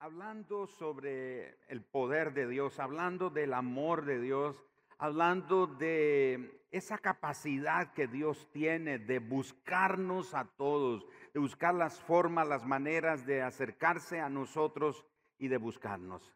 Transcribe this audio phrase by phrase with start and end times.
[0.00, 4.64] hablando sobre el poder de Dios, hablando del amor de Dios,
[4.98, 12.46] hablando de esa capacidad que Dios tiene de buscarnos a todos, de buscar las formas,
[12.46, 15.04] las maneras de acercarse a nosotros
[15.38, 16.32] y de buscarnos.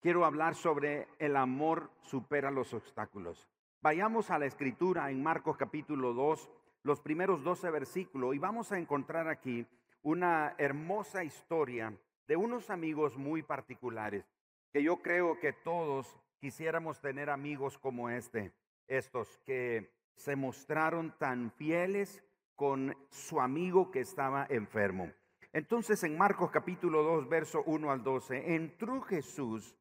[0.00, 3.46] Quiero hablar sobre el amor supera los obstáculos.
[3.82, 6.50] Vayamos a la escritura en Marcos capítulo 2,
[6.82, 9.66] los primeros 12 versículos, y vamos a encontrar aquí
[10.02, 11.92] una hermosa historia
[12.26, 14.24] de unos amigos muy particulares,
[14.72, 18.52] que yo creo que todos quisiéramos tener amigos como este,
[18.86, 22.22] estos que se mostraron tan fieles
[22.56, 25.10] con su amigo que estaba enfermo.
[25.52, 29.76] Entonces en Marcos capítulo 2, verso 1 al 12, entró Jesús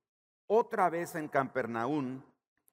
[0.47, 2.25] otra vez en Campernaún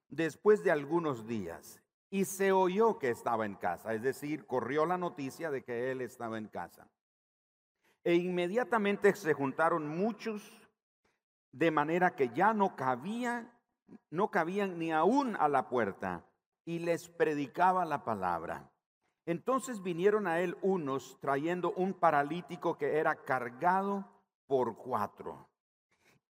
[0.08, 4.98] después de algunos días y se oyó que estaba en casa, es decir, corrió la
[4.98, 6.88] noticia de que él estaba en casa.
[8.04, 10.68] E inmediatamente se juntaron muchos,
[11.52, 13.50] de manera que ya no cabía,
[14.10, 16.24] no cabían ni aún a la puerta,
[16.64, 18.70] y les predicaba la palabra.
[19.26, 24.06] Entonces vinieron a él unos trayendo un paralítico que era cargado
[24.46, 25.48] por cuatro.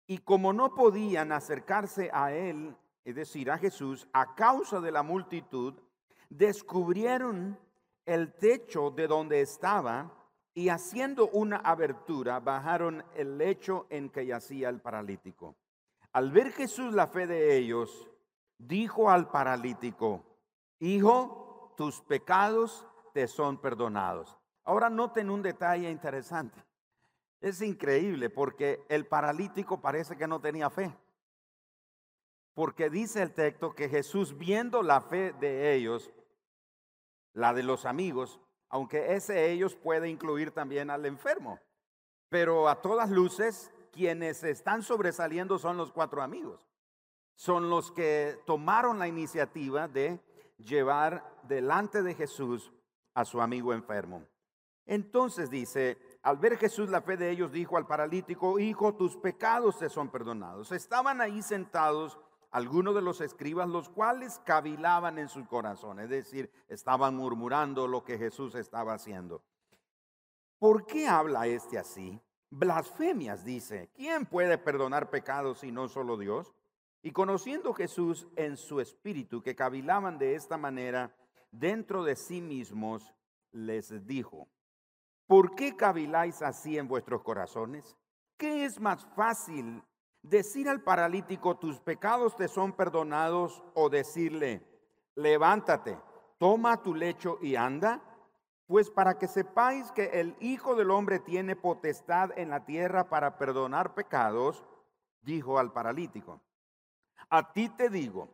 [0.07, 5.03] Y como no podían acercarse a él, es decir, a Jesús, a causa de la
[5.03, 5.75] multitud,
[6.29, 7.59] descubrieron
[8.05, 10.13] el techo de donde estaba
[10.55, 15.57] y haciendo una abertura bajaron el lecho en que yacía el paralítico.
[16.13, 18.11] Al ver Jesús la fe de ellos,
[18.59, 20.25] dijo al paralítico,
[20.79, 24.37] Hijo, tus pecados te son perdonados.
[24.65, 26.63] Ahora noten un detalle interesante.
[27.41, 30.95] Es increíble porque el paralítico parece que no tenía fe.
[32.55, 36.11] Porque dice el texto que Jesús, viendo la fe de ellos,
[37.33, 38.41] la de los amigos,
[38.73, 41.61] aunque ese ellos puede incluir también al enfermo.
[42.31, 46.67] Pero a todas luces, quienes están sobresaliendo son los cuatro amigos.
[47.35, 50.19] Son los que tomaron la iniciativa de
[50.57, 52.73] llevar delante de Jesús
[53.13, 54.25] a su amigo enfermo.
[54.87, 59.79] Entonces dice, al ver Jesús la fe de ellos, dijo al paralítico, hijo, tus pecados
[59.79, 60.73] te son perdonados.
[60.73, 62.19] Estaban ahí sentados
[62.53, 68.05] algunos de los escribas, los cuales cavilaban en su corazón, es decir, estaban murmurando lo
[68.05, 69.43] que Jesús estaba haciendo.
[70.59, 72.21] ¿Por qué habla este así?
[72.51, 73.91] Blasfemias, dice.
[73.95, 76.55] ¿Quién puede perdonar pecados si no solo Dios?
[77.03, 81.17] Y conociendo Jesús en su espíritu, que cavilaban de esta manera
[81.51, 83.13] dentro de sí mismos,
[83.51, 84.47] les dijo,
[85.27, 87.97] ¿por qué caviláis así en vuestros corazones?
[88.37, 89.83] ¿Qué es más fácil
[90.23, 94.63] Decir al paralítico, tus pecados te son perdonados, o decirle,
[95.17, 95.99] levántate,
[96.39, 98.01] toma tu lecho y anda,
[98.67, 103.37] pues para que sepáis que el Hijo del Hombre tiene potestad en la tierra para
[103.37, 104.65] perdonar pecados,
[105.21, 106.41] dijo al paralítico,
[107.29, 108.29] a ti te digo,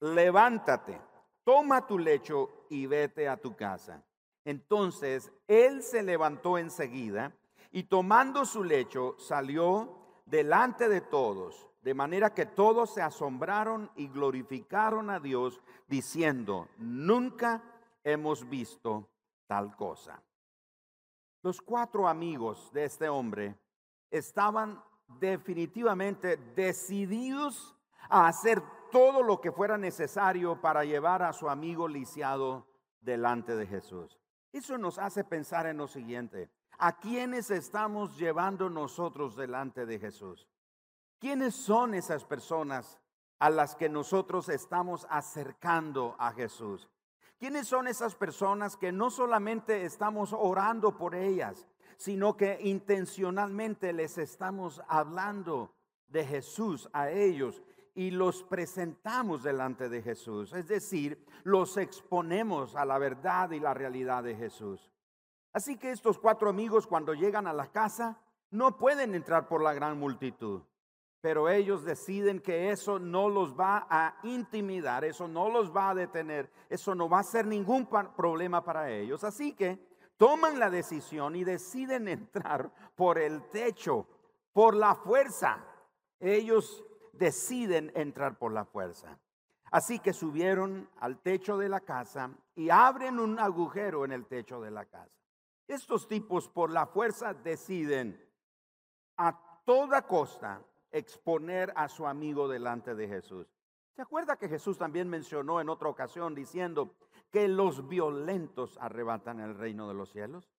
[0.00, 1.00] levántate,
[1.44, 4.04] toma tu lecho y vete a tu casa.
[4.44, 7.34] Entonces él se levantó enseguida
[7.70, 9.99] y tomando su lecho salió
[10.30, 17.62] delante de todos, de manera que todos se asombraron y glorificaron a Dios, diciendo, nunca
[18.04, 19.08] hemos visto
[19.46, 20.22] tal cosa.
[21.42, 23.58] Los cuatro amigos de este hombre
[24.10, 24.82] estaban
[25.18, 27.74] definitivamente decididos
[28.08, 28.62] a hacer
[28.92, 32.66] todo lo que fuera necesario para llevar a su amigo lisiado
[33.00, 34.18] delante de Jesús.
[34.52, 36.50] Eso nos hace pensar en lo siguiente.
[36.82, 40.48] ¿A quiénes estamos llevando nosotros delante de Jesús?
[41.18, 42.98] ¿Quiénes son esas personas
[43.38, 46.88] a las que nosotros estamos acercando a Jesús?
[47.38, 51.66] ¿Quiénes son esas personas que no solamente estamos orando por ellas,
[51.98, 55.74] sino que intencionalmente les estamos hablando
[56.08, 57.62] de Jesús a ellos
[57.94, 60.54] y los presentamos delante de Jesús?
[60.54, 64.90] Es decir, los exponemos a la verdad y la realidad de Jesús.
[65.52, 68.18] Así que estos cuatro amigos cuando llegan a la casa
[68.50, 70.62] no pueden entrar por la gran multitud,
[71.20, 75.94] pero ellos deciden que eso no los va a intimidar, eso no los va a
[75.94, 79.24] detener, eso no va a ser ningún problema para ellos.
[79.24, 79.78] Así que
[80.16, 84.06] toman la decisión y deciden entrar por el techo,
[84.52, 85.64] por la fuerza.
[86.18, 89.18] Ellos deciden entrar por la fuerza.
[89.70, 94.60] Así que subieron al techo de la casa y abren un agujero en el techo
[94.60, 95.19] de la casa.
[95.70, 98.20] Estos tipos por la fuerza deciden
[99.16, 103.46] a toda costa exponer a su amigo delante de Jesús.
[103.94, 106.96] ¿Se acuerda que Jesús también mencionó en otra ocasión diciendo
[107.30, 110.50] que los violentos arrebatan el reino de los cielos?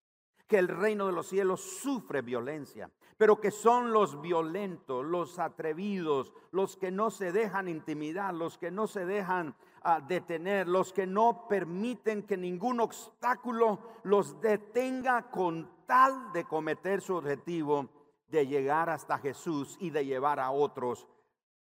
[0.52, 6.34] que el reino de los cielos sufre violencia, pero que son los violentos, los atrevidos,
[6.50, 9.54] los que no se dejan intimidar, los que no se dejan
[9.84, 17.00] ah, detener, los que no permiten que ningún obstáculo los detenga con tal de cometer
[17.00, 17.88] su objetivo
[18.28, 21.06] de llegar hasta Jesús y de llevar a otros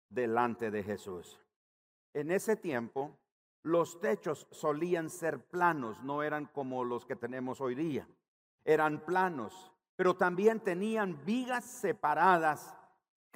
[0.10, 1.40] delante de Jesús.
[2.14, 3.18] En ese tiempo,
[3.64, 8.08] los techos solían ser planos, no eran como los que tenemos hoy día.
[8.66, 12.76] Eran planos, pero también tenían vigas separadas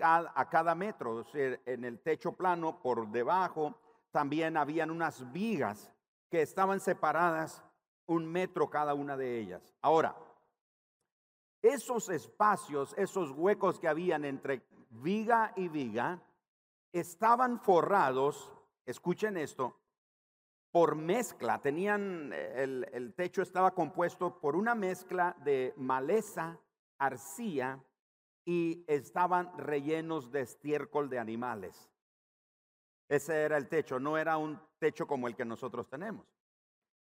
[0.01, 1.25] a cada metro.
[1.33, 3.75] en el techo plano, por debajo,
[4.15, 5.91] también habían unas vigas
[6.31, 7.61] que estaban separadas
[8.05, 9.75] un metro cada una de ellas.
[9.81, 10.15] Ahora,
[11.61, 16.21] esos espacios, esos huecos que habían entre viga y viga,
[16.93, 18.53] estaban forrados,
[18.85, 19.81] escuchen esto,
[20.71, 21.59] por mezcla.
[21.59, 26.57] Tenían, el, el, techo estaba compuesto por una mezcla de maleza,
[26.99, 27.83] arcilla
[28.45, 31.91] y estaban rellenos de estiércol de animales.
[33.07, 36.25] Ese era el techo, no era un techo como el que nosotros tenemos.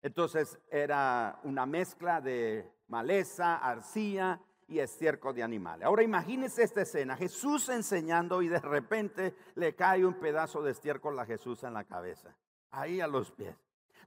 [0.03, 5.87] Entonces era una mezcla de maleza, arcilla y estiércol de animales.
[5.87, 11.19] Ahora imagínense esta escena, Jesús enseñando y de repente le cae un pedazo de estiércol
[11.19, 12.37] a Jesús en la cabeza,
[12.71, 13.57] ahí a los pies.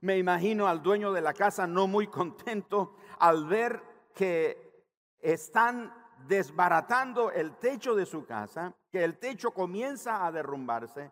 [0.00, 3.82] Me imagino al dueño de la casa no muy contento al ver
[4.14, 4.86] que
[5.18, 5.92] están
[6.28, 11.10] desbaratando el techo de su casa, que el techo comienza a derrumbarse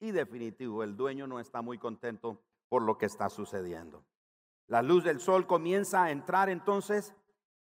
[0.00, 4.04] y definitivo, el dueño no está muy contento por lo que está sucediendo.
[4.66, 7.14] La luz del sol comienza a entrar entonces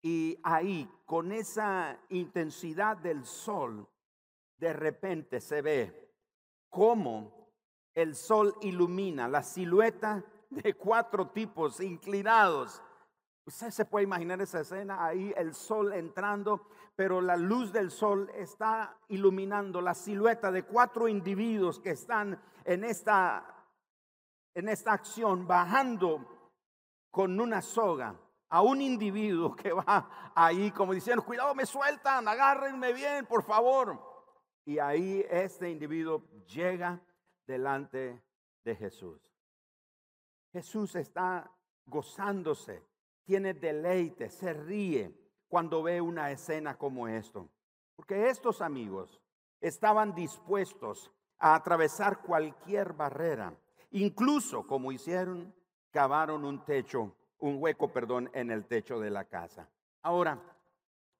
[0.01, 3.87] y ahí, con esa intensidad del sol,
[4.57, 6.11] de repente se ve
[6.69, 7.51] cómo
[7.93, 12.81] el sol ilumina la silueta de cuatro tipos inclinados.
[13.45, 18.29] Usted se puede imaginar esa escena, ahí el sol entrando, pero la luz del sol
[18.35, 23.67] está iluminando la silueta de cuatro individuos que están en esta,
[24.53, 26.25] en esta acción, bajando
[27.11, 28.15] con una soga
[28.49, 33.99] a un individuo que va ahí como diciendo, cuidado, me sueltan, agárrenme bien, por favor.
[34.63, 37.01] Y ahí este individuo llega
[37.45, 38.23] delante
[38.63, 39.19] de Jesús.
[40.53, 41.51] Jesús está
[41.85, 42.83] gozándose,
[43.23, 45.13] tiene deleite, se ríe
[45.47, 47.49] cuando ve una escena como esto.
[47.95, 49.21] Porque estos amigos
[49.61, 53.53] estaban dispuestos a atravesar cualquier barrera.
[53.91, 55.53] Incluso, como hicieron,
[55.91, 59.69] cavaron un techo un hueco, perdón, en el techo de la casa.
[60.01, 60.41] Ahora,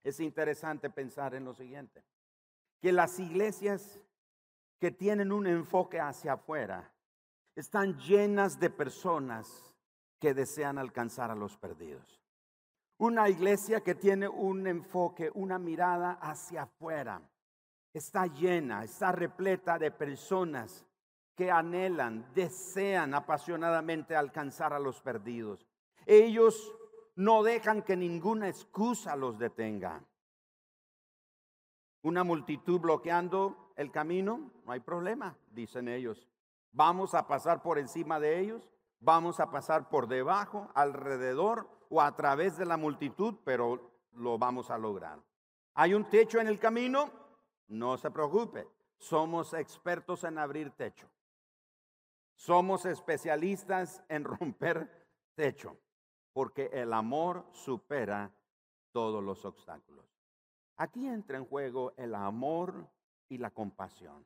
[0.05, 2.01] es interesante pensar en lo siguiente,
[2.79, 4.00] que las iglesias
[4.79, 6.94] que tienen un enfoque hacia afuera
[7.55, 9.73] están llenas de personas
[10.24, 12.22] que desean alcanzar a los perdidos.
[12.98, 17.22] Una iglesia que tiene un enfoque, una mirada hacia afuera,
[17.92, 20.86] está llena, está repleta de personas
[21.36, 25.68] que anhelan, desean apasionadamente alcanzar a los perdidos.
[26.06, 26.74] Ellos
[27.18, 30.06] no dejan que ninguna excusa los detenga.
[32.02, 36.30] Una multitud bloqueando el camino, no hay problema, dicen ellos.
[36.72, 38.73] Vamos a pasar por encima de ellos,
[39.03, 44.71] vamos a pasar por debajo, alrededor o a través de la multitud, pero lo vamos
[44.71, 45.19] a lograr.
[45.75, 47.11] ¿Hay un techo en el camino?
[47.67, 48.67] No se preocupe,
[48.97, 51.10] somos expertos en abrir techo.
[52.36, 55.77] Somos especialistas en romper techo
[56.31, 58.31] porque el amor supera
[58.91, 60.05] todos los obstáculos.
[60.77, 62.89] Aquí entra en juego el amor
[63.29, 64.25] y la compasión.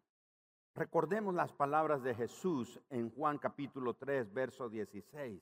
[0.78, 5.42] Recordemos las palabras de Jesús en Juan capítulo 3, verso 16,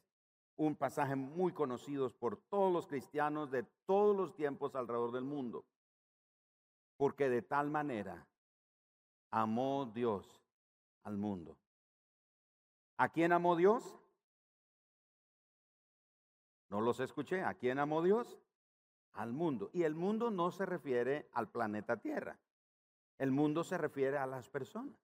[0.56, 5.66] un pasaje muy conocido por todos los cristianos de todos los tiempos alrededor del mundo.
[6.96, 8.26] Porque de tal manera
[9.30, 10.42] amó Dios
[11.04, 11.58] al mundo.
[12.96, 14.00] ¿A quién amó Dios?
[16.70, 17.44] No los escuché.
[17.44, 18.40] ¿A quién amó Dios?
[19.12, 19.70] Al mundo.
[19.74, 22.40] Y el mundo no se refiere al planeta Tierra.
[23.18, 24.96] El mundo se refiere a las personas.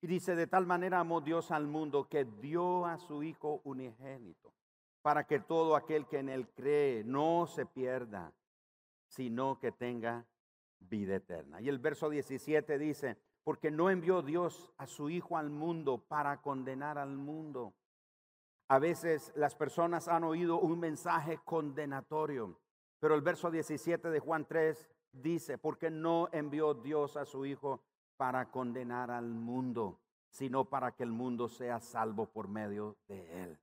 [0.00, 4.52] Y dice, de tal manera amó Dios al mundo que dio a su Hijo unigénito,
[5.02, 8.32] para que todo aquel que en él cree no se pierda,
[9.08, 10.26] sino que tenga
[10.80, 11.60] vida eterna.
[11.60, 16.42] Y el verso 17 dice, porque no envió Dios a su Hijo al mundo para
[16.42, 17.74] condenar al mundo,
[18.68, 22.58] a veces las personas han oído un mensaje condenatorio,
[22.98, 27.80] pero el verso 17 de Juan 3 dice, porque no envió Dios a su Hijo
[28.16, 29.98] para condenar al mundo,
[30.30, 33.58] sino para que el mundo sea salvo por medio de él.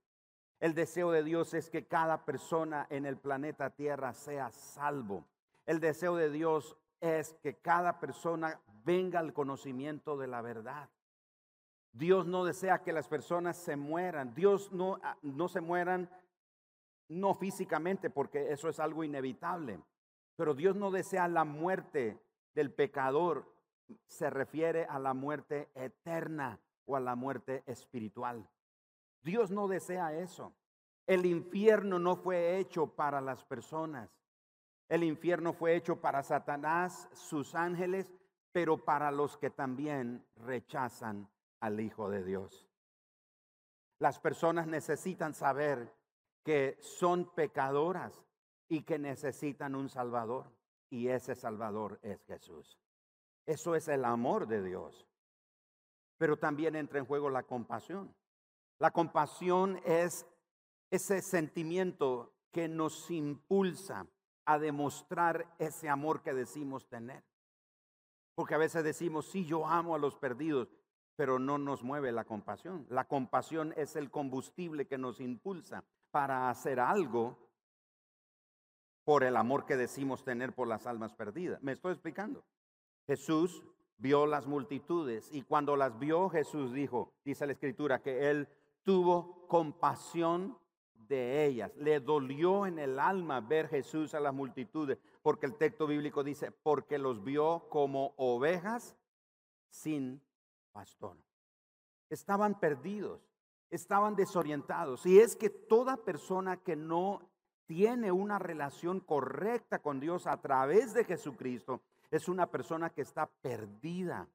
[0.60, 5.24] El deseo de Dios es que cada persona en el planeta Tierra sea salvo.
[5.66, 10.88] El deseo de Dios es que cada persona venga al conocimiento de la verdad.
[11.92, 14.34] Dios no desea que las personas se mueran.
[14.34, 16.10] Dios no, ah, no se mueran,
[17.08, 19.80] no físicamente, porque eso es algo inevitable.
[20.36, 22.18] Pero Dios no desea la muerte
[22.54, 23.53] del pecador.
[24.06, 28.48] Se refiere a la muerte eterna o a la muerte espiritual.
[29.22, 30.52] Dios no desea eso.
[31.06, 34.10] El infierno no fue hecho para las personas.
[34.88, 38.12] El infierno fue hecho para Satanás, sus ángeles,
[38.52, 41.28] pero para los que también rechazan
[41.60, 42.68] al Hijo de Dios.
[43.98, 45.92] Las personas necesitan saber
[46.42, 48.22] que son pecadoras
[48.68, 50.52] y que necesitan un Salvador.
[50.90, 52.78] Y ese Salvador es Jesús.
[53.46, 55.06] Eso es el amor de Dios.
[56.18, 58.14] Pero también entra en juego la compasión.
[58.78, 60.26] La compasión es
[60.90, 64.06] ese sentimiento que nos impulsa
[64.46, 67.24] a demostrar ese amor que decimos tener.
[68.34, 70.68] Porque a veces decimos, sí, yo amo a los perdidos,
[71.16, 72.86] pero no nos mueve la compasión.
[72.90, 77.38] La compasión es el combustible que nos impulsa para hacer algo
[79.04, 81.62] por el amor que decimos tener por las almas perdidas.
[81.62, 82.44] ¿Me estoy explicando?
[83.06, 83.62] Jesús
[83.98, 88.48] vio las multitudes y cuando las vio Jesús dijo, dice la escritura, que él
[88.82, 90.58] tuvo compasión
[91.08, 91.72] de ellas.
[91.76, 96.50] Le dolió en el alma ver Jesús a las multitudes, porque el texto bíblico dice,
[96.50, 98.96] porque los vio como ovejas
[99.70, 100.22] sin
[100.72, 101.16] pastor.
[102.10, 103.20] Estaban perdidos,
[103.70, 105.04] estaban desorientados.
[105.06, 107.22] Y es que toda persona que no
[107.66, 111.80] tiene una relación correcta con Dios a través de Jesucristo
[112.16, 114.28] es una persona que está perdida.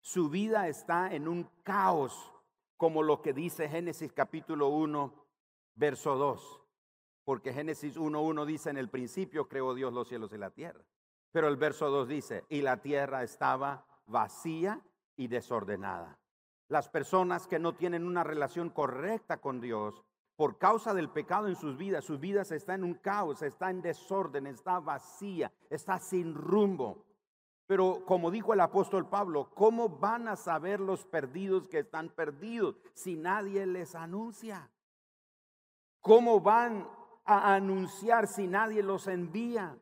[0.00, 2.32] Su vida está en un caos,
[2.76, 5.12] como lo que dice Génesis capítulo 1,
[5.74, 6.60] verso 2.
[7.24, 10.82] Porque Génesis 1.1 dice, en el principio creó Dios los cielos y la tierra.
[11.32, 14.80] Pero el verso 2 dice, y la tierra estaba vacía
[15.16, 16.18] y desordenada.
[16.68, 20.02] Las personas que no tienen una relación correcta con Dios,
[20.36, 23.82] por causa del pecado en sus vidas, sus vidas están en un caos, está en
[23.82, 27.04] desorden, está vacía, está sin rumbo.
[27.66, 32.76] Pero como dijo el apóstol Pablo, ¿cómo van a saber los perdidos que están perdidos
[32.94, 34.70] si nadie les anuncia?
[36.00, 36.88] ¿Cómo van
[37.24, 39.78] a anunciar si nadie los envía?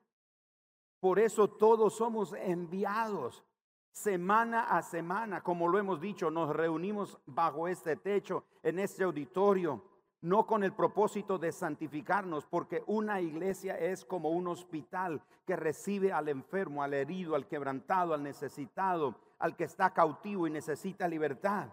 [1.01, 3.45] Por eso todos somos enviados
[3.93, 9.83] semana a semana, como lo hemos dicho, nos reunimos bajo este techo, en este auditorio,
[10.23, 16.13] no con el propósito de santificarnos, porque una iglesia es como un hospital que recibe
[16.13, 21.69] al enfermo, al herido, al quebrantado, al necesitado, al que está cautivo y necesita libertad.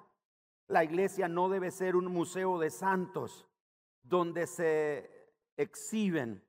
[0.68, 3.48] La iglesia no debe ser un museo de santos
[4.04, 5.10] donde se
[5.58, 6.44] exhiben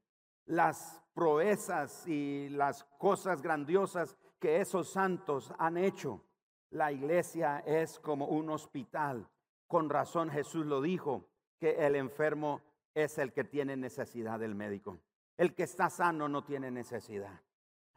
[0.46, 6.22] las proezas y las cosas grandiosas que esos santos han hecho.
[6.70, 9.28] La iglesia es como un hospital.
[9.66, 12.60] Con razón Jesús lo dijo, que el enfermo
[12.94, 14.98] es el que tiene necesidad del médico.
[15.36, 17.40] El que está sano no tiene necesidad.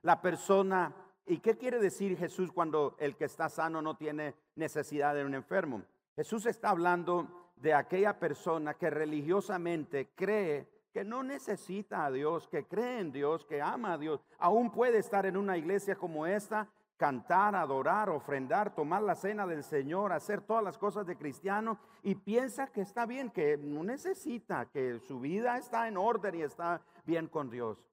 [0.03, 0.93] La persona,
[1.25, 5.33] ¿y qué quiere decir Jesús cuando el que está sano no tiene necesidad de un
[5.33, 5.83] enfermo?
[6.15, 12.65] Jesús está hablando de aquella persona que religiosamente cree que no necesita a Dios, que
[12.65, 16.67] cree en Dios, que ama a Dios, aún puede estar en una iglesia como esta,
[17.01, 22.13] cantar, adorar, ofrendar, tomar la cena del Señor, hacer todas las cosas de cristiano y
[22.13, 26.79] piensa que está bien, que no necesita, que su vida está en orden y está
[27.03, 27.84] bien con Dios.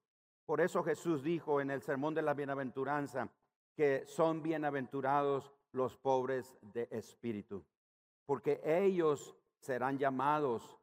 [0.45, 3.31] Por eso Jesús dijo en el sermón de la bienaventuranza
[3.75, 7.65] que son bienaventurados los pobres de espíritu,
[8.27, 10.79] porque ellos serán llamados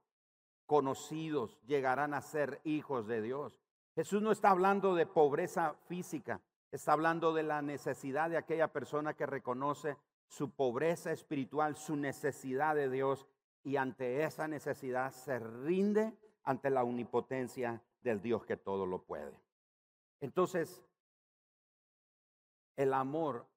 [0.66, 3.62] conocidos, llegarán a ser hijos de Dios.
[3.94, 6.42] Jesús no está hablando de pobreza física,
[6.76, 12.76] está hablando de la necesidad de aquella persona que reconoce su pobreza espiritual, su necesidad
[12.76, 13.28] de Dios
[13.64, 16.14] y ante esa necesidad se rinde
[16.44, 19.40] ante la omnipotencia del Dios que todo lo puede.
[20.20, 20.84] Entonces,
[22.76, 23.48] el amor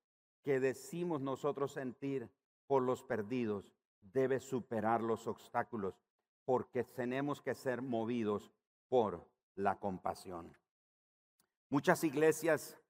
[0.42, 2.30] que decimos nosotros sentir
[2.66, 6.00] por los perdidos debe superar los obstáculos
[6.44, 8.52] porque tenemos que ser movidos
[8.88, 10.56] por la compasión.
[11.68, 12.80] Muchas iglesias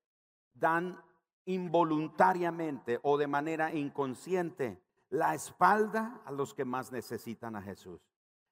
[0.59, 1.03] dan
[1.47, 8.01] involuntariamente o de manera inconsciente la espalda a los que más necesitan a Jesús.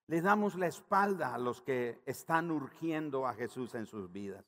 [0.06, 4.44] Le damos la espalda a los que están urgiendo a Jesús en sus vidas.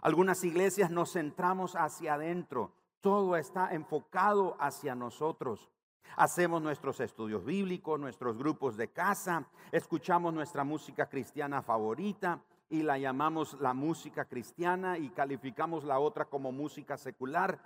[0.00, 5.68] Algunas iglesias nos centramos hacia adentro, todo está enfocado hacia nosotros.
[6.16, 12.40] Hacemos nuestros estudios bíblicos, nuestros grupos de casa, escuchamos nuestra música cristiana favorita
[12.72, 17.60] y la llamamos la música cristiana y calificamos la otra como música secular.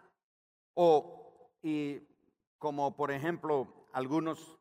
[0.75, 2.01] O, y
[2.59, 4.59] como por ejemplo, algunos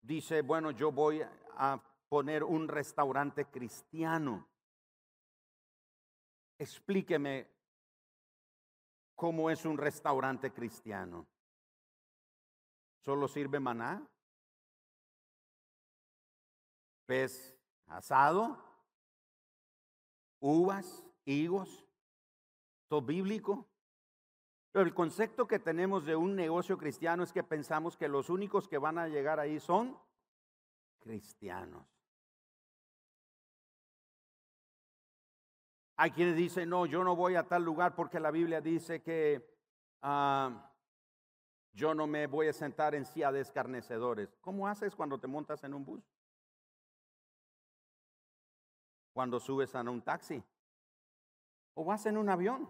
[0.00, 1.20] dicen, bueno, yo voy
[1.58, 4.48] a poner un restaurante cristiano.
[6.56, 7.46] Explíqueme
[9.14, 11.26] cómo es un restaurante cristiano.
[13.02, 14.02] ¿Solo sirve maná?
[17.04, 17.54] ¿Pez
[17.86, 18.73] asado?
[20.46, 21.02] ¿Uvas?
[21.24, 21.86] ¿Higos?
[22.88, 23.66] ¿Todo bíblico?
[24.72, 28.68] Pero el concepto que tenemos de un negocio cristiano es que pensamos que los únicos
[28.68, 29.98] que van a llegar ahí son
[30.98, 31.86] cristianos.
[35.96, 39.50] Hay quienes dicen, no, yo no voy a tal lugar porque la Biblia dice que
[40.02, 40.70] ah,
[41.72, 44.36] yo no me voy a sentar en silla de escarnecedores.
[44.42, 46.13] ¿Cómo haces cuando te montas en un bus?
[49.14, 50.42] Cuando subes a un taxi.
[51.72, 52.68] O vas en un avión.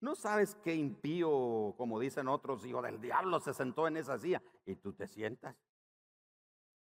[0.00, 4.42] No sabes qué impío, como dicen otros, hijo del diablo, se sentó en esa silla
[4.66, 5.56] y tú te sientas.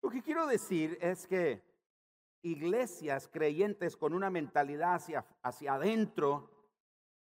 [0.01, 1.63] Lo que quiero decir es que
[2.41, 6.49] iglesias creyentes con una mentalidad hacia, hacia adentro,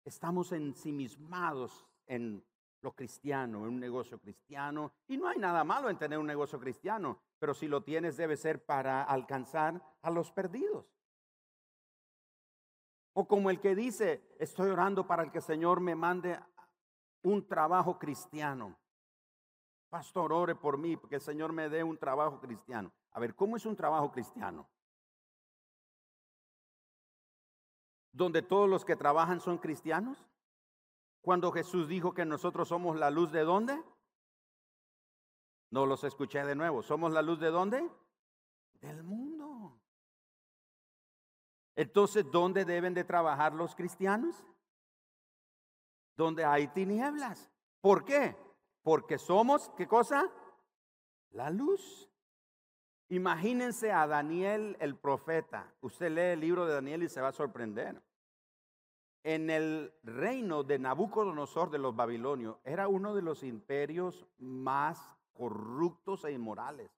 [0.04, 2.44] estamos ensimismados en
[2.82, 4.92] lo cristiano, un negocio cristiano.
[5.08, 8.36] Y no hay nada malo en tener un negocio cristiano, pero si lo tienes debe
[8.36, 10.86] ser para alcanzar a los perdidos.
[13.14, 16.38] O como el que dice, estoy orando para que el Señor me mande
[17.22, 18.76] un trabajo cristiano.
[19.88, 22.90] Pastor, ore por mí, porque el Señor me dé un trabajo cristiano.
[23.12, 24.66] A ver, ¿cómo es un trabajo cristiano?
[28.10, 30.26] Donde todos los que trabajan son cristianos.
[31.22, 33.80] Cuando Jesús dijo que nosotros somos la luz de dónde?
[35.70, 36.82] No los escuché de nuevo.
[36.82, 37.88] ¿Somos la luz de dónde?
[38.80, 39.80] Del mundo.
[41.76, 44.44] Entonces, ¿dónde deben de trabajar los cristianos?
[46.16, 47.50] Donde hay tinieblas.
[47.80, 48.36] ¿Por qué?
[48.82, 50.28] Porque somos, ¿qué cosa?
[51.30, 52.10] La luz.
[53.08, 55.72] Imagínense a Daniel el profeta.
[55.80, 58.02] Usted lee el libro de Daniel y se va a sorprender.
[59.24, 66.24] En el reino de Nabucodonosor de los babilonios era uno de los imperios más corruptos
[66.24, 66.90] e inmorales.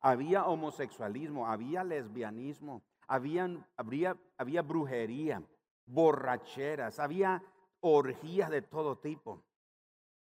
[0.00, 5.42] Había homosexualismo, había lesbianismo, había, habría, había brujería,
[5.86, 7.42] borracheras, había
[7.80, 9.42] orgías de todo tipo.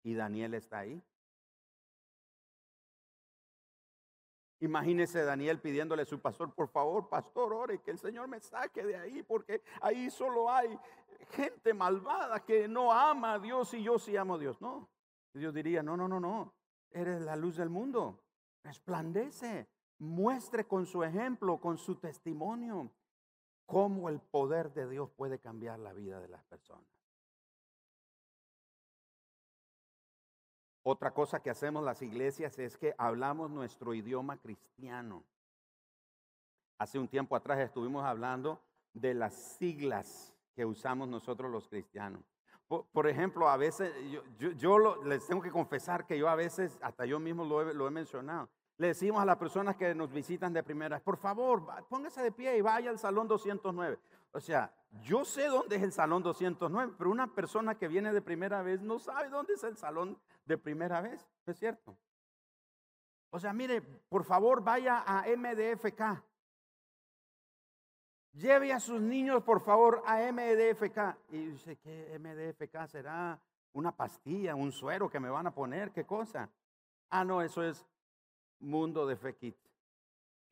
[0.04, 1.02] Y Daniel está ahí.
[4.62, 8.84] Imagínese Daniel pidiéndole a su pastor, por favor, pastor, ore que el Señor me saque
[8.84, 10.78] de ahí, porque ahí solo hay
[11.30, 14.60] gente malvada que no ama a Dios y yo sí amo a Dios.
[14.60, 14.88] No,
[15.34, 16.54] Dios diría, no, no, no, no,
[16.92, 18.22] eres la luz del mundo,
[18.62, 22.88] resplandece, muestre con su ejemplo, con su testimonio,
[23.66, 27.01] cómo el poder de Dios puede cambiar la vida de las personas.
[30.84, 35.22] Otra cosa que hacemos las iglesias es que hablamos nuestro idioma cristiano.
[36.78, 38.60] Hace un tiempo atrás estuvimos hablando
[38.92, 42.22] de las siglas que usamos nosotros los cristianos.
[42.66, 43.92] Por, ejemplo, a veces,
[44.56, 47.86] yo, les tengo que confesar que yo a veces, hasta yo mismo lo he, lo
[47.86, 52.22] he mencionado, le decimos a las personas que nos visitan de primera, por favor, póngase
[52.22, 53.98] de pie y vaya al salón 209.
[54.32, 58.22] O sea, yo sé dónde es el salón 209, pero una persona que viene de
[58.22, 61.96] primera vez no sabe dónde es el salón de primera vez, ¿es cierto?
[63.30, 66.22] O sea, mire, por favor vaya a MDFK.
[68.34, 71.16] Lleve a sus niños, por favor, a MDFK.
[71.30, 73.38] Y dice, ¿qué MDFK será?
[73.74, 76.50] Una pastilla, un suero que me van a poner, ¿qué cosa?
[77.08, 77.86] Ah, no, eso es
[78.60, 79.56] Mundo de Fekit,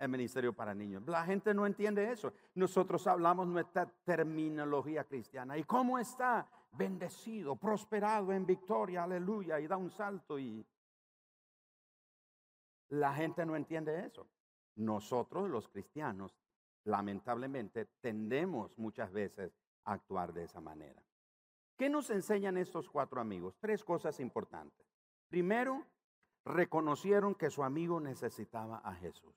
[0.01, 1.07] el Ministerio para Niños.
[1.07, 2.33] La gente no entiende eso.
[2.57, 5.57] Nosotros hablamos nuestra terminología cristiana.
[5.57, 6.49] ¿Y cómo está?
[6.73, 10.65] bendecido, prosperado en victoria, aleluya, y da un salto y
[12.91, 14.27] la gente no entiende eso.
[14.77, 16.37] Nosotros los cristianos,
[16.85, 19.53] lamentablemente, tendemos muchas veces
[19.85, 21.03] a actuar de esa manera.
[21.77, 23.57] ¿Qué nos enseñan estos cuatro amigos?
[23.59, 24.87] Tres cosas importantes.
[25.29, 25.87] Primero,
[26.45, 29.35] reconocieron que su amigo necesitaba a Jesús.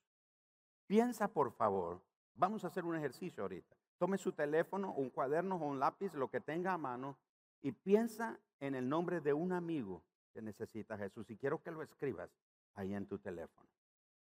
[0.88, 2.02] Piensa, por favor,
[2.36, 3.76] vamos a hacer un ejercicio ahorita.
[3.98, 7.18] Tome su teléfono, un cuaderno o un lápiz, lo que tenga a mano,
[7.62, 11.30] y piensa en el nombre de un amigo que necesita a Jesús.
[11.30, 12.30] Y quiero que lo escribas
[12.76, 13.68] ahí en tu teléfono.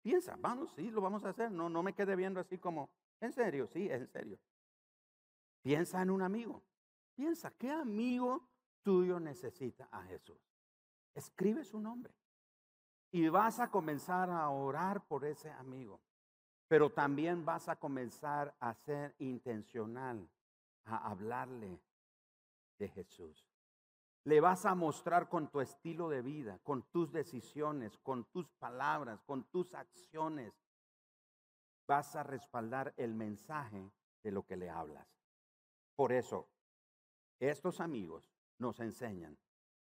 [0.02, 1.50] Piensa, vamos, sí, lo vamos a hacer.
[1.50, 4.38] No, no me quede viendo así como, en serio, sí, en serio.
[5.62, 6.62] Piensa en un amigo.
[7.14, 8.48] Piensa, ¿qué amigo
[8.82, 10.38] tuyo necesita a Jesús?
[11.14, 12.12] escribe su nombre.
[13.12, 16.00] Y vas a comenzar a orar por ese amigo.
[16.70, 20.30] Pero también vas a comenzar a ser intencional,
[20.85, 21.80] a hablarle
[22.78, 23.44] de Jesús.
[24.22, 29.20] Le vas a mostrar con tu estilo de vida, con tus decisiones, con tus palabras,
[29.24, 30.54] con tus acciones.
[31.88, 33.90] Vas a respaldar el mensaje
[34.22, 35.09] de lo que le hablas.
[35.96, 36.48] Por eso,
[37.40, 39.37] estos amigos nos enseñan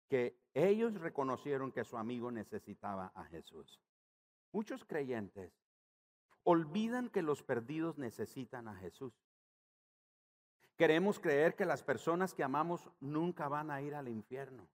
[0.07, 3.81] que ellos reconocieron que su amigo necesitaba a Jesús.
[4.51, 5.59] Muchos creyentes
[6.49, 9.13] olvidan que los perdidos necesitan a Jesús.
[10.77, 14.65] Queremos creer que las personas que amamos nunca van a ir al infierno.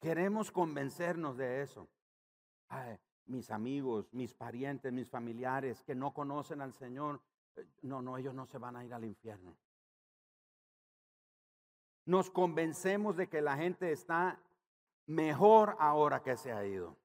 [0.00, 1.86] Queremos convencernos de eso.
[3.26, 7.20] mis amigos, mis parientes, mis familiares que no conocen al Señor,
[7.56, 9.54] eh, no, no, ellos no se van a ir al infierno.
[12.08, 14.40] Nos convencemos de que la gente está
[15.04, 16.96] mejor ahora que se ha ido.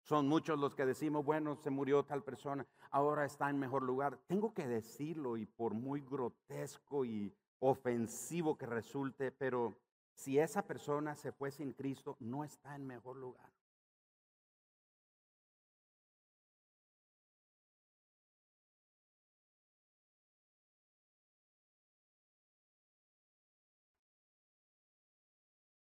[0.00, 4.18] Son muchos los que decimos, bueno, se murió tal persona, ahora está en mejor lugar.
[4.28, 9.76] Tengo que decirlo y por muy grotesco y ofensivo que resulte, pero
[10.14, 13.52] si esa persona se fue sin Cristo, no está en mejor lugar.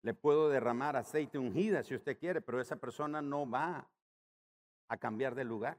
[0.04, 3.88] Le puedo derramar aceite ungida si usted quiere, pero esa persona no va
[4.88, 5.78] a cambiar de lugar.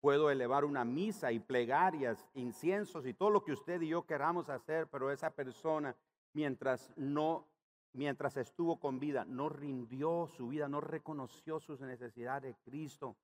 [0.00, 4.48] Puedo elevar una misa y plegarias, inciensos y todo lo que usted y yo queramos
[4.48, 5.96] hacer, pero esa persona
[6.32, 7.48] mientras no
[7.96, 13.16] mientras estuvo con vida no rindió su vida, no reconoció sus necesidades de Cristo,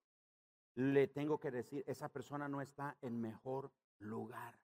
[0.74, 4.61] le tengo que decir, esa persona no está en mejor lugar.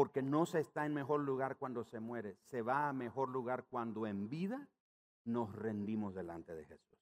[0.00, 3.66] Porque no se está en mejor lugar cuando se muere, se va a mejor lugar
[3.68, 4.66] cuando en vida
[5.26, 6.98] nos rendimos delante de Jesús.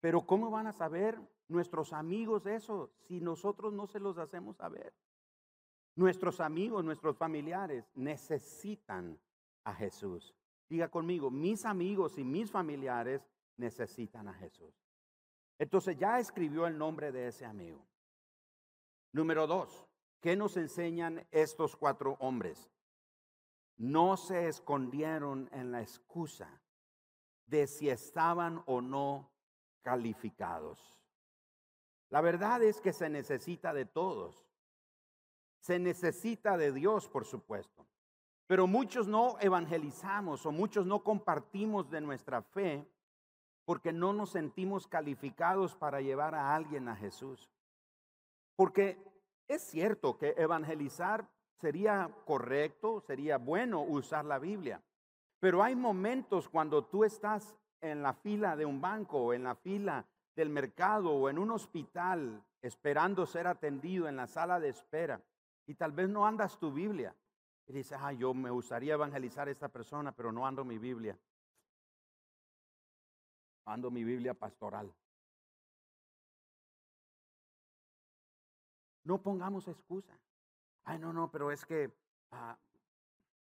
[0.00, 4.94] Pero ¿cómo van a saber nuestros amigos eso si nosotros no se los hacemos saber?
[5.94, 9.20] Nuestros amigos, nuestros familiares necesitan
[9.64, 10.34] a Jesús.
[10.70, 14.72] Diga conmigo, mis amigos y mis familiares necesitan a Jesús.
[15.58, 17.84] Entonces ya escribió el nombre de ese amigo.
[19.12, 19.89] Número dos,
[20.20, 22.70] ¿qué nos enseñan estos cuatro hombres?
[23.76, 26.60] No se escondieron en la excusa
[27.46, 29.30] de si estaban o no
[29.82, 30.98] calificados.
[32.10, 34.46] La verdad es que se necesita de todos.
[35.60, 37.86] Se necesita de Dios, por supuesto.
[38.46, 42.86] Pero muchos no evangelizamos o muchos no compartimos de nuestra fe
[43.64, 47.48] porque no nos sentimos calificados para llevar a alguien a Jesús.
[48.56, 48.98] Porque
[49.50, 54.80] es cierto que evangelizar sería correcto, sería bueno usar la Biblia.
[55.40, 60.06] Pero hay momentos cuando tú estás en la fila de un banco en la fila
[60.36, 65.20] del mercado o en un hospital esperando ser atendido en la sala de espera
[65.66, 67.16] y tal vez no andas tu Biblia
[67.66, 71.18] y dices, ah, yo me gustaría evangelizar a esta persona, pero no ando mi Biblia.
[73.64, 74.92] Ando mi Biblia pastoral.
[79.10, 80.16] No pongamos excusa.
[80.84, 81.92] Ay, no, no, pero es que
[82.30, 82.56] ah,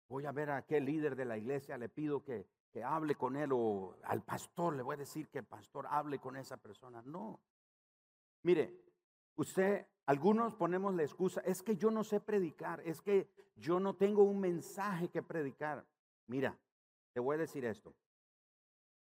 [0.09, 3.37] voy a ver a qué líder de la iglesia, le pido que que hable con
[3.37, 7.03] él o al pastor, le voy a decir que el pastor hable con esa persona.
[7.03, 7.41] No.
[8.43, 8.75] Mire,
[9.37, 13.97] usted, algunos ponemos la excusa, es que yo no sé predicar, es que yo no
[13.97, 15.85] tengo un mensaje que predicar.
[16.27, 16.57] Mira,
[17.13, 17.95] te voy a decir esto.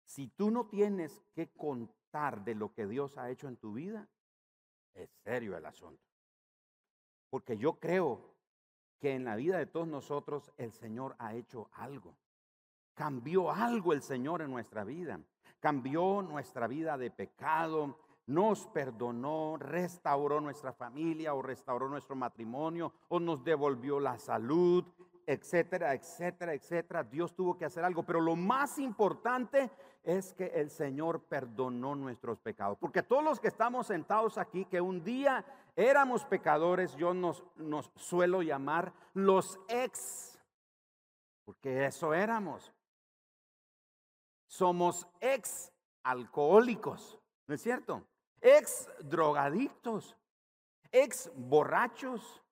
[0.04, 4.08] Si tú no tienes que contar de lo que Dios ha hecho en tu vida,
[4.94, 6.13] es serio el asunto.
[7.34, 8.20] Porque yo creo
[9.00, 12.14] que en la vida de todos nosotros el Señor ha hecho algo.
[12.94, 15.18] Cambió algo el Señor en nuestra vida.
[15.58, 23.18] Cambió nuestra vida de pecado, nos perdonó, restauró nuestra familia o restauró nuestro matrimonio o
[23.18, 24.84] nos devolvió la salud,
[25.26, 27.02] etcétera, etcétera, etcétera.
[27.02, 29.72] Dios tuvo que hacer algo, pero lo más importante
[30.04, 32.78] es que el Señor perdonó nuestros pecados.
[32.78, 35.44] Porque todos los que estamos sentados aquí, que un día
[35.76, 37.44] éramos pecadores, yo nos,
[37.96, 40.38] suelo llamar los ex,
[41.44, 42.72] porque eso éramos
[44.54, 45.72] somos ex
[46.04, 48.04] alcohólicos, ¿no es cierto?
[48.40, 50.16] Ex drogadictos,
[50.92, 52.42] ex borrachos,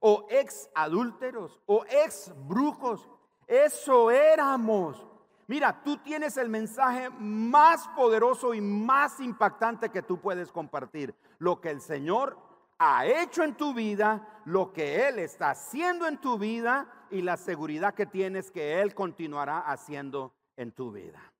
[0.00, 3.08] o ex adúlteros, o ex brujos.
[3.46, 5.06] Eso éramos.
[5.46, 11.14] Mira, tú tienes el mensaje más poderoso y más impactante que tú puedes compartir.
[11.38, 12.38] Lo que el Señor
[12.84, 17.36] ha hecho en tu vida, lo que Él está haciendo en tu vida y la
[17.36, 21.32] seguridad que tienes que Él continuará haciendo en tu vida.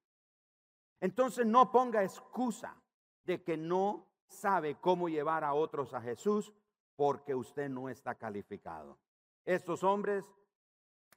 [1.01, 2.77] Entonces no ponga excusa
[3.25, 6.53] de que no sabe cómo llevar a otros a Jesús
[6.95, 8.97] porque usted no está calificado.
[9.45, 10.25] Estos hombres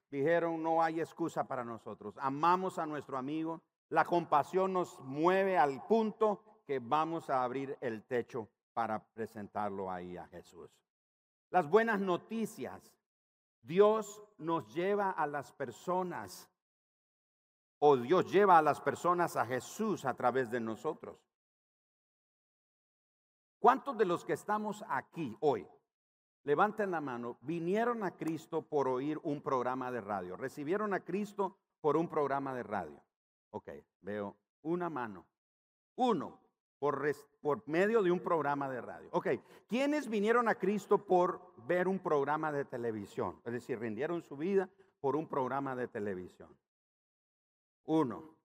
[0.09, 2.15] dijeron, no hay excusa para nosotros.
[2.17, 3.61] Amamos a nuestro amigo.
[3.89, 10.17] La compasión nos mueve al punto que vamos a abrir el techo para presentarlo ahí
[10.17, 10.69] a Jesús.
[11.49, 12.93] Las buenas noticias.
[13.63, 16.47] Dios nos lleva a las personas,
[17.79, 21.17] o Dios lleva a las personas a Jesús a través de nosotros.
[23.57, 25.67] ¿Cuántos de los que estamos aquí hoy
[26.45, 31.57] levanten la mano, vinieron a Cristo por oír un programa de radio, recibieron a Cristo
[31.81, 33.03] por un programa de radio.
[33.49, 33.69] Ok,
[34.01, 35.25] veo una mano.
[35.95, 36.39] Uno,
[36.79, 39.09] por, medio de un programa de radio.
[39.11, 39.27] Ok,
[39.67, 43.39] ¿quiénes vinieron a Cristo por ver un programa de televisión?
[43.45, 46.49] Es decir, rindieron su vida por un programa de televisión.
[47.85, 48.35] Uno.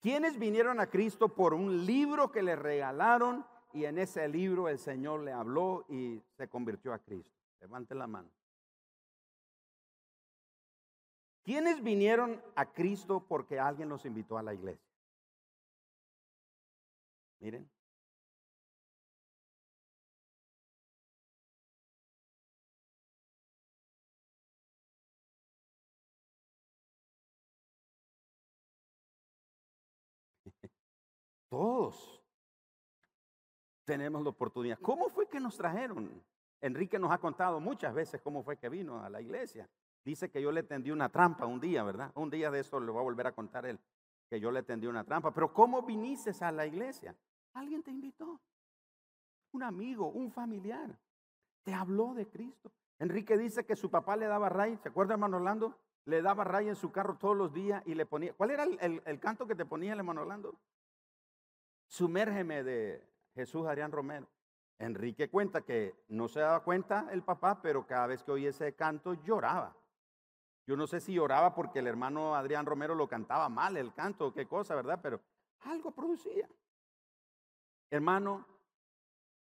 [0.00, 4.78] ¿Quiénes vinieron a Cristo por un libro que le regalaron y en ese libro el
[4.78, 7.32] Señor le habló y se convirtió a Cristo.
[7.60, 8.28] Levante la mano.
[11.42, 14.91] ¿Quiénes vinieron a Cristo porque alguien los invitó a la iglesia?
[17.42, 17.68] Miren.
[31.50, 32.22] Todos
[33.84, 34.78] tenemos la oportunidad.
[34.78, 36.22] ¿Cómo fue que nos trajeron?
[36.60, 39.68] Enrique nos ha contado muchas veces cómo fue que vino a la iglesia.
[40.04, 42.12] Dice que yo le tendí una trampa un día, ¿verdad?
[42.14, 43.80] Un día de esto le voy a volver a contar él,
[44.30, 45.34] que yo le tendí una trampa.
[45.34, 47.16] Pero ¿cómo viniste a la iglesia?
[47.54, 48.40] Alguien te invitó.
[49.52, 50.98] Un amigo, un familiar.
[51.62, 52.72] Te habló de Cristo.
[52.98, 54.76] Enrique dice que su papá le daba ray.
[54.78, 55.78] ¿Se acuerda, hermano Orlando?
[56.04, 58.32] Le daba ray en su carro todos los días y le ponía.
[58.32, 60.58] ¿Cuál era el, canto que te ponía el hermano Orlando?
[61.86, 64.28] Sumérgeme de, Jesús Adrián Romero.
[64.78, 68.74] Enrique cuenta que no se daba cuenta el papá, pero cada vez que oía ese
[68.74, 69.76] canto lloraba.
[70.66, 74.28] Yo no sé si lloraba porque el hermano Adrián Romero lo cantaba mal el canto
[74.28, 75.00] o qué cosa, ¿verdad?
[75.02, 75.20] Pero
[75.60, 76.48] algo producía.
[77.92, 78.46] Hermano,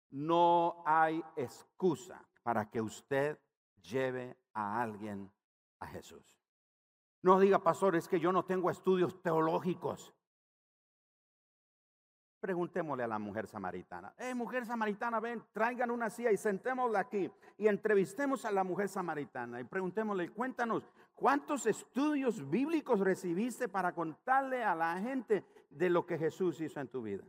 [0.10, 3.38] no hay excusa para que usted
[3.80, 5.32] lleve a alguien
[5.80, 6.36] a Jesús.
[7.22, 10.16] No diga, pastor, es que yo no tengo estudios teológicos.
[12.40, 14.16] Preguntémosle a la mujer samaritana.
[14.18, 18.90] Eh, mujer samaritana, ven, traigan una silla y sentémosla aquí y entrevistemos a la mujer
[18.90, 26.08] samaritana y preguntémosle, cuéntanos, ¿cuántos estudios bíblicos recibiste para contarle a la gente de lo
[26.08, 27.24] que Jesús hizo en tu vida?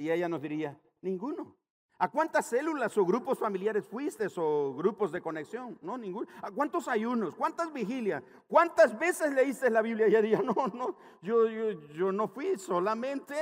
[0.00, 1.58] Y ella nos diría, ninguno.
[1.98, 5.78] ¿A cuántas células o grupos familiares fuiste o grupos de conexión?
[5.82, 6.26] No, ninguno.
[6.40, 7.34] ¿A cuántos ayunos?
[7.34, 8.22] ¿Cuántas vigilias?
[8.48, 10.06] ¿Cuántas veces leíste la Biblia?
[10.06, 13.34] Y ella diría, no, no, yo, yo, yo no fui, solamente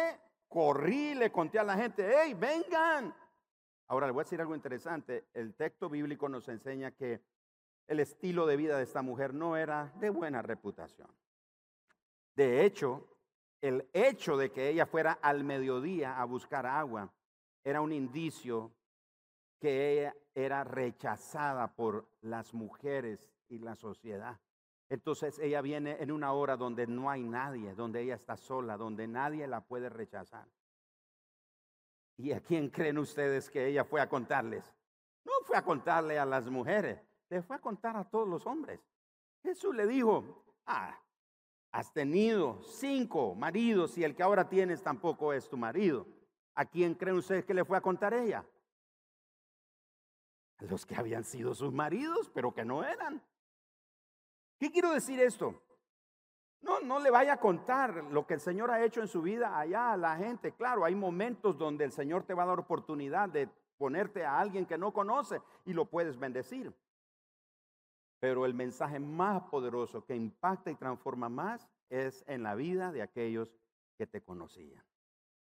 [0.49, 3.15] corrí, le conté a la gente, hey, vengan.
[3.87, 5.29] Ahora le voy a decir algo interesante.
[5.35, 7.23] El texto bíblico nos enseña que
[7.87, 11.09] el estilo de vida de esta mujer no era de buena reputación.
[12.35, 13.18] De hecho,
[13.61, 17.13] el hecho de que ella fuera al mediodía a buscar agua
[17.65, 18.73] era un indicio
[19.61, 24.39] que ella era rechazada por las mujeres y la sociedad.
[24.89, 29.07] Entonces ella viene en una hora donde no hay nadie, donde ella está sola, donde
[29.07, 30.47] nadie la puede rechazar.
[32.17, 34.65] ¿Y a quién creen ustedes que ella fue a contarles?
[35.25, 38.81] No fue a contarle a las mujeres, le fue a contar a todos los hombres.
[39.43, 40.99] Jesús le dijo, ah,
[41.73, 46.07] has tenido cinco maridos y el que ahora tienes tampoco es tu marido.
[46.55, 48.45] ¿A quién creen ustedes que le fue a contar ella?
[50.59, 53.23] A los que habían sido sus maridos, pero que no eran.
[54.59, 55.63] ¿Qué quiero decir esto?
[56.61, 59.57] No, no le vaya a contar lo que el Señor ha hecho en su vida
[59.57, 60.53] allá a la gente.
[60.53, 64.67] Claro, hay momentos donde el Señor te va a dar oportunidad de ponerte a alguien
[64.67, 66.75] que no conoce y lo puedes bendecir.
[68.21, 73.03] Pero el mensaje más poderoso que impacta y transforma más es en la vida de
[73.03, 73.55] aquellos
[73.97, 74.85] que te conocían.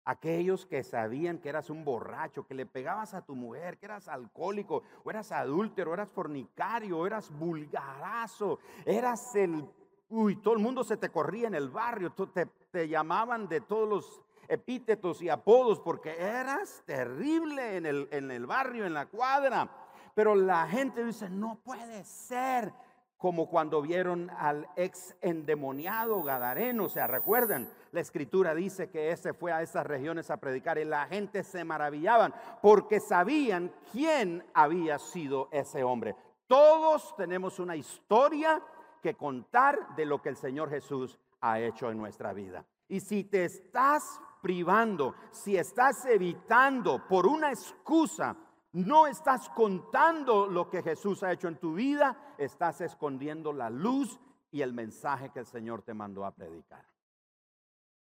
[0.03, 4.07] Aquellos que sabían que eras un borracho, que le pegabas a tu mujer, que eras
[4.07, 9.63] alcohólico, o eras adúltero, eras fornicario, o eras vulgarazo, eras el...
[10.09, 13.87] Uy, todo el mundo se te corría en el barrio, te, te llamaban de todos
[13.87, 19.69] los epítetos y apodos porque eras terrible en el, en el barrio, en la cuadra.
[20.15, 22.73] Pero la gente dice, no puede ser.
[23.21, 29.35] como cuando vieron al ex endemoniado Gadareno, o sea, recuerdan, la escritura dice que ese
[29.35, 34.97] fue a esas regiones a predicar y la gente se maravillaban porque sabían quién había
[34.97, 36.15] sido ese hombre.
[36.47, 38.59] Todos tenemos una historia
[39.03, 42.65] que contar de lo que el Señor Jesús ha hecho en nuestra vida.
[42.87, 48.35] Y si te estás privando, si estás evitando por una excusa
[48.73, 54.19] no estás contando lo que Jesús ha hecho en tu vida, estás escondiendo la luz
[54.51, 56.85] y el mensaje que el Señor te mandó a predicar.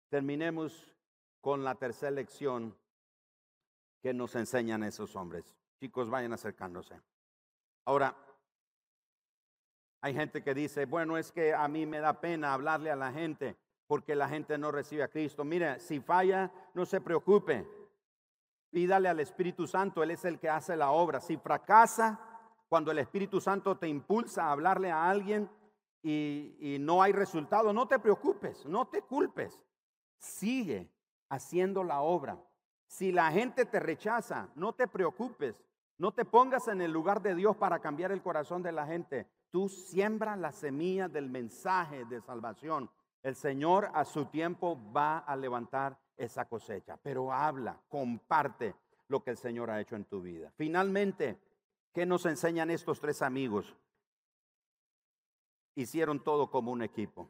[0.09, 0.95] Terminemos
[1.39, 2.77] con la tercera lección
[4.01, 5.55] que nos enseñan esos hombres.
[5.79, 6.99] Chicos, vayan acercándose.
[7.85, 8.15] Ahora,
[10.01, 13.11] hay gente que dice, bueno, es que a mí me da pena hablarle a la
[13.11, 13.55] gente
[13.87, 15.43] porque la gente no recibe a Cristo.
[15.43, 17.67] Mire, si falla, no se preocupe.
[18.71, 21.19] Pídale al Espíritu Santo, Él es el que hace la obra.
[21.19, 22.19] Si fracasa,
[22.69, 25.49] cuando el Espíritu Santo te impulsa a hablarle a alguien
[26.01, 29.61] y, no hay resultado, no te preocupes, no te culpes.
[30.17, 30.89] Sigue
[31.27, 32.41] haciendo la obra.
[32.87, 35.61] Si la gente te rechaza, no te preocupes.
[35.97, 39.27] No te pongas en el lugar de Dios para cambiar el corazón de la gente.
[39.51, 42.89] Tú siembra la semilla del mensaje de salvación.
[43.21, 48.75] El Señor a su tiempo va a levantar esa cosecha, pero habla, comparte
[49.07, 50.51] lo que el Señor ha hecho en tu vida.
[50.55, 51.37] Finalmente,
[51.93, 53.75] ¿qué nos enseñan estos tres amigos?
[55.75, 57.29] Hicieron todo como un equipo.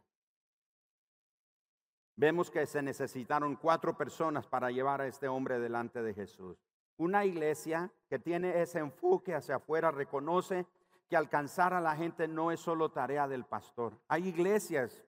[2.18, 6.58] Vemos que se necesitaron cuatro personas para llevar a este hombre delante de Jesús.
[6.98, 10.68] Una iglesia que tiene ese enfoque hacia afuera reconoce
[11.10, 13.98] que alcanzar a la gente no es solo tarea del pastor.
[14.08, 15.04] Hay iglesias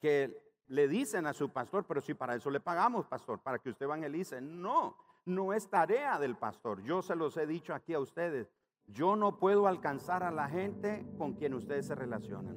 [0.00, 3.70] que le dicen a su pastor, pero si para eso le pagamos, pastor, para que
[3.70, 4.40] usted evangelice.
[4.40, 4.96] No,
[5.26, 6.82] no es tarea del pastor.
[6.82, 8.52] Yo se los he dicho aquí a ustedes.
[8.86, 12.56] Yo no puedo alcanzar a la gente con quien ustedes se relacionan.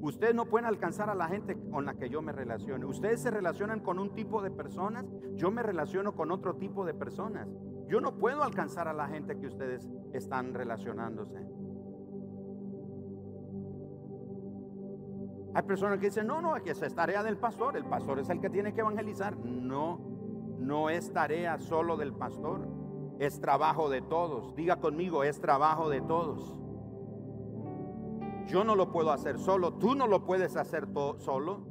[0.00, 2.88] Ustedes no pueden alcanzar a la gente con la que yo me relaciono.
[2.88, 6.94] Ustedes se relacionan con un tipo de personas, yo me relaciono con otro tipo de
[6.94, 7.48] personas.
[7.86, 11.44] Yo no puedo alcanzar a la gente que ustedes están relacionándose.
[15.52, 18.30] Hay personas que dicen, no, no, que esa es tarea del pastor, el pastor es
[18.30, 19.36] el que tiene que evangelizar.
[19.36, 19.98] No,
[20.58, 22.68] no es tarea solo del pastor,
[23.18, 24.54] es trabajo de todos.
[24.54, 26.56] Diga conmigo, es trabajo de todos.
[28.46, 31.66] Yo no lo puedo hacer solo, tú no lo puedes hacer solo.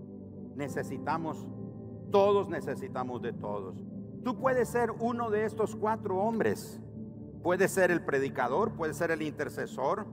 [0.55, 1.47] Necesitamos,
[2.11, 3.75] todos necesitamos de todos.
[4.23, 6.81] Tú puedes ser uno de estos cuatro hombres.
[7.41, 10.05] Puedes ser el predicador, puedes ser el intercesor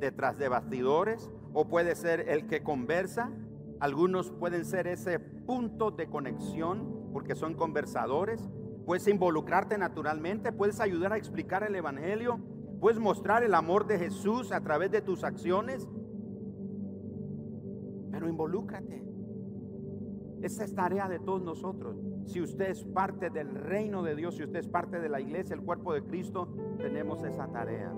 [0.00, 1.30] detrás de bastidores,
[1.60, 3.32] o puede ser el que conversa.
[3.80, 8.48] Algunos pueden ser ese punto de conexión porque son conversadores.
[8.86, 12.38] Puedes involucrarte naturalmente, puedes ayudar a explicar el Evangelio,
[12.80, 15.88] puedes mostrar el amor de Jesús a través de tus acciones.
[18.12, 19.04] Pero involúcrate.
[20.42, 21.96] Esa es tarea de todos nosotros.
[22.26, 25.56] Si usted es parte del reino de Dios, si usted es parte de la iglesia,
[25.56, 27.92] el cuerpo de Cristo, tenemos esa tarea.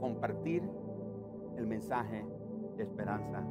[0.00, 0.64] Compartir
[1.60, 2.24] el mensaje
[2.76, 3.44] de esperanza